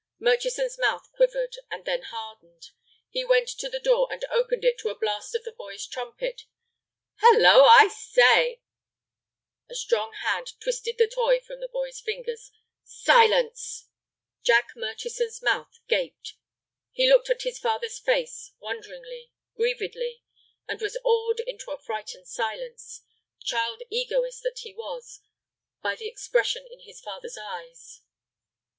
Murchison's 0.19 0.79
mouth 0.79 1.11
quivered, 1.15 1.57
and 1.69 1.85
then 1.85 2.01
hardened. 2.01 2.71
He 3.11 3.23
went 3.23 3.47
to 3.49 3.69
the 3.69 3.79
door, 3.79 4.07
and 4.11 4.25
opened 4.31 4.65
it 4.65 4.79
to 4.79 4.89
a 4.89 4.97
blast 4.97 5.35
of 5.35 5.43
the 5.43 5.51
boy's 5.51 5.85
trumpet. 5.85 6.45
"Hallo, 7.17 7.65
I 7.65 7.87
say—" 7.87 8.63
A 9.69 9.75
strong 9.75 10.13
hand 10.13 10.59
twisted 10.59 10.97
the 10.97 11.05
toy 11.05 11.39
from 11.39 11.59
the 11.59 11.67
boy's 11.67 11.99
fingers. 11.99 12.49
"Silence." 12.83 13.89
Jack 14.41 14.69
Murchison's 14.75 15.39
mouth 15.43 15.77
gaped. 15.87 16.33
He 16.91 17.07
looked 17.07 17.29
at 17.29 17.43
his 17.43 17.59
father's 17.59 17.99
face, 17.99 18.53
wonderingly, 18.59 19.31
grievedly, 19.55 20.23
and 20.67 20.81
was 20.81 20.97
awed 21.05 21.41
into 21.41 21.69
a 21.69 21.77
frightened 21.77 22.27
silence, 22.27 23.01
child 23.43 23.83
egoist 23.91 24.41
that 24.41 24.57
he 24.63 24.73
was, 24.73 25.19
by 25.83 25.93
the 25.93 26.07
expression 26.07 26.65
in 26.71 26.79
his 26.79 26.99
father's 26.99 27.37
eyes. 27.37 28.01